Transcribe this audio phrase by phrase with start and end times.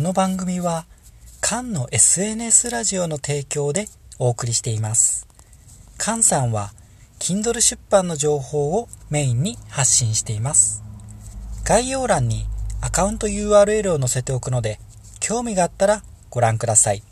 [0.00, 0.86] この番組は
[1.42, 3.86] 菅の SNS ラジオの提供で
[4.18, 5.28] お送りしています。
[5.98, 6.72] 菅さんは
[7.18, 10.82] Kindle 出版の情報をメインに発信しています。
[11.64, 12.46] 概要欄に
[12.80, 14.80] アカウント URL を載せておくので
[15.20, 17.02] 興味があったらご覧ください。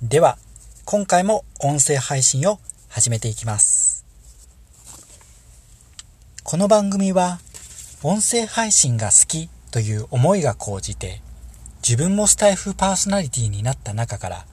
[0.00, 0.38] では
[0.86, 4.06] 今回も音声配信を始めていきます。
[6.44, 7.40] この番組は
[8.02, 11.20] 音声配信が好きという思いが高じて
[11.90, 14.46] 自分もスタイフパーソナリティになった中から、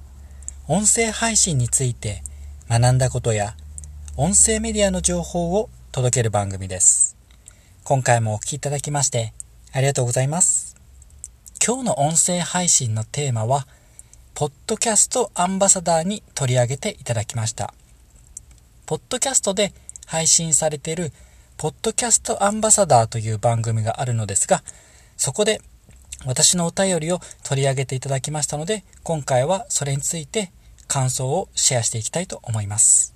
[0.67, 2.23] 音声配信について
[2.67, 3.55] 学んだことや、
[4.15, 7.15] 音声メディアの情報を届ける番組です。
[7.83, 9.33] 今回もお聴きいただきまして、
[9.71, 10.77] ありがとうございます。
[11.63, 13.67] 今日の音声配信のテーマは、
[14.33, 17.71] ポッドキャストアンバサダーに取り上げていただきました。
[18.87, 19.73] ポッドキャストで
[20.07, 21.13] 配信されている、
[21.57, 24.63] ポッドキャストアンバサダーという番組があるのですが、
[25.17, 25.61] そこで
[26.27, 30.51] 私のお便りを取り上げていただきましたので、今回はそれについて
[30.87, 33.15] 感想をシェアしていきたいと思います。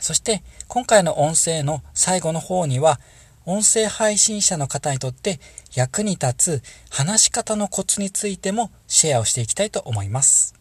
[0.00, 2.98] そして、今回の音声の最後の方には、
[3.46, 5.40] 音声配信者の方にとって
[5.74, 10.54] 役に立つ話し方のコツについてもシェアをしていきたいと思います。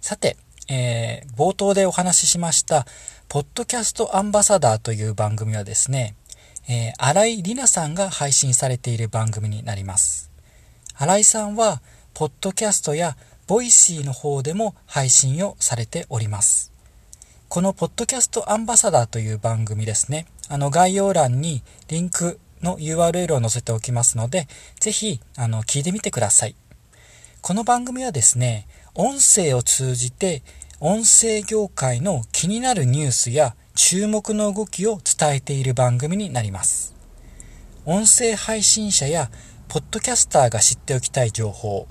[0.00, 0.36] さて、
[0.68, 2.86] えー、冒頭でお話ししました、
[3.28, 6.14] ポッドキャストアンバサダーという番組はですね、
[6.68, 10.30] えー、新井里奈さんが配信されている番組になります。
[10.96, 11.82] 新井さんは、
[12.14, 16.72] ポッドキャストやボイシーの方でも配信をされております。
[17.48, 20.26] このポッドキャストアンバサダーという番組ですね。
[20.48, 24.48] あの概要欄にリンクの URL を載せておきますので、
[24.80, 26.56] ぜひ、あの、聞いてみてください。
[27.42, 30.42] この番組はですね、音声を通じて、
[30.80, 36.94] 音声業界の気になるニュースや注目の動きを伝えている番組になります。
[37.84, 39.30] 音声配信者や
[39.66, 41.88] ポッドキャスターが知っておきたい情報、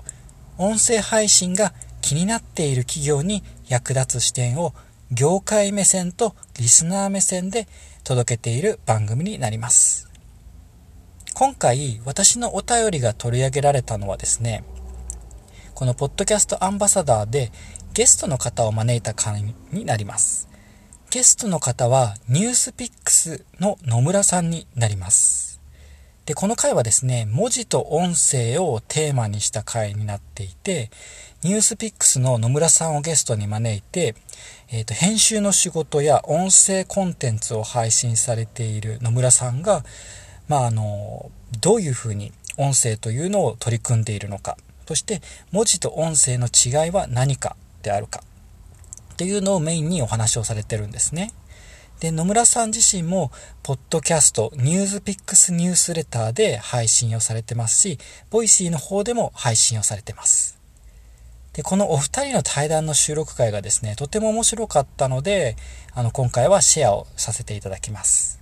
[0.56, 4.72] 音声配信が気になっている企業に役立つ視点を
[5.12, 7.68] 業界目線とリスナー目線で
[8.02, 10.08] 届けている番組になります。
[11.34, 14.64] 今回私のお便りが取り上げられたのはですね、
[15.74, 17.52] このポッドキャストアンバサダーで
[17.92, 20.53] ゲストの方を招いた回になります。
[21.14, 25.60] ゲストの方はニュースピックスの野村さんになります。
[26.26, 30.90] で、この回はですね、文字と音声をテーマにした回になっていて、
[31.44, 34.16] ニュースピックスの野村さんをゲストに招いて、
[34.72, 39.84] えっ、ー、と、編集の仕事や音声コンテンツを配信されている野村さんが、
[40.48, 41.30] まあ、あの、
[41.60, 44.56] どういうふうに音声というのを取り組んでいるのか、
[44.88, 45.22] そして
[45.52, 47.54] 文字と音声の違いは何か
[47.84, 48.24] であるか、
[49.14, 51.32] っていうのをメインにお話をされてるんですね。
[52.00, 53.30] で、野村さん自身も、
[53.62, 57.98] ポッドキャスト、ニュースピックスニュースレターで配信をされてますし、
[58.30, 60.58] ボイシーの方でも配信をされてます。
[61.52, 65.56] で、このお二人の対談の収録会がですね、とても面白かったので、
[65.92, 68.40] あの、今回はシェアをさせていただきます。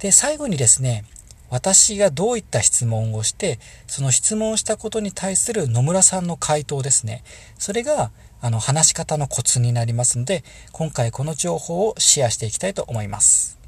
[0.00, 1.04] で、最後にですね、
[1.50, 7.22] 私がどういった質問をして、その質問したことに対する野村さんの回答ですね。
[7.58, 13.58] それが、あの、話し方のコツになりますので、今回この情報をシェアしていきたいと思います。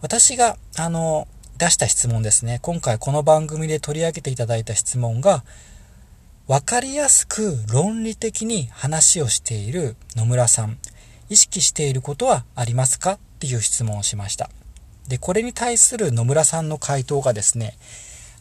[0.00, 1.28] 私が、あの、
[1.58, 2.58] 出した質問ですね。
[2.62, 5.44] 今回この番組で取り上げていただいた質問が、
[6.48, 10.78] わかりやすく論理的に話をしている野村さん、
[11.28, 13.12] 意識していることはありますか？
[13.12, 14.50] っていう質問をしました。
[15.08, 17.76] で、これに対する野村さんの回答がですね、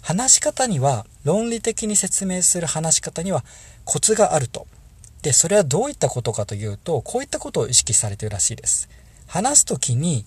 [0.01, 3.43] 話し方には、論理的に説明する話し方には
[3.85, 4.67] コツがあると。
[5.21, 8.89] で、それはどういったことかというと、こういったことを意識されているらしいです。
[9.27, 10.25] 話すときに、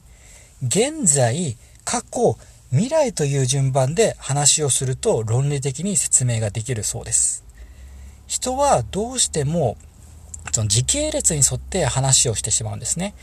[0.63, 2.39] 現在、過去、
[2.71, 7.45] 未来という順番で話をすると論理的に説明ができるそうです。
[8.27, 9.77] 人はどうしても
[10.53, 13.15] その時系列に沿って話をしてしまうんですね。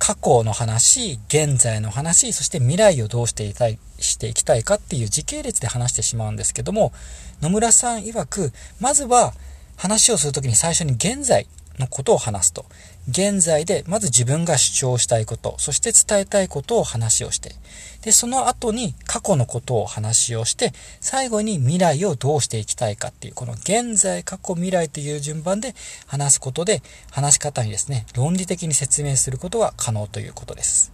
[0.00, 6.92] 過去の話、現在の話、そして未来をどうしていたいしていきたいかっていう時系列で話してしまうんですけども、
[7.42, 9.34] 野村さん曰く、まずは
[9.76, 11.46] 話をするときに最初に現在
[11.80, 12.64] のことを話すと。
[13.08, 17.56] 現在でまず自分が主張したいこと、そして伝えたいことを話をして、
[18.02, 25.74] で、その後に過去のことを話をして、最後に未来をどうしていきたいかっていう、この現在、過去、未来という順番で
[26.06, 30.92] 話すことで、話し方にですね、論理的に説明することが可能ということです。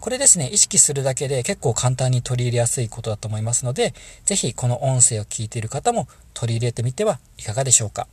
[0.00, 3.94] これですね、意識するだけで結構簡単に取り入れやすいことだと思いますので、
[4.24, 8.06] ぜひこの音声を聞いている方も取り入れてみてはいかがでしょうか。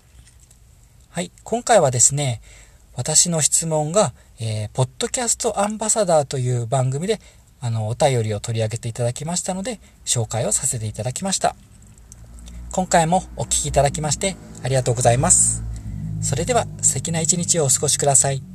[1.15, 2.41] はい、今回はですね、
[2.93, 7.21] 私の質問が、えー、ポッドキャストアンバサダーという番組で、
[7.61, 11.55] あの、お便りを取り上げていただきましたので、紹介をさせていただきました。
[12.73, 15.63] 今回もお聴きいただきましてありがとうございます。
[16.19, 18.54] それでは素敵な一日をお過ごしください。